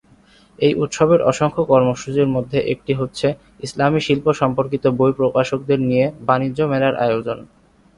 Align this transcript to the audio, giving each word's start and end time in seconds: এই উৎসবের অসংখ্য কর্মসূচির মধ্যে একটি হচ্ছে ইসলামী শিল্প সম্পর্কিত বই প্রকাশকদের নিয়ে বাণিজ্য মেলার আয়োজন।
এই 0.59 0.73
উৎসবের 0.83 1.21
অসংখ্য 1.23 1.63
কর্মসূচির 1.71 2.33
মধ্যে 2.35 2.59
একটি 2.73 2.93
হচ্ছে 2.99 3.27
ইসলামী 3.63 3.99
শিল্প 4.07 4.25
সম্পর্কিত 4.41 4.83
বই 4.99 5.11
প্রকাশকদের 5.19 5.79
নিয়ে 5.89 6.05
বাণিজ্য 6.27 6.59
মেলার 6.71 6.95
আয়োজন। 7.05 7.37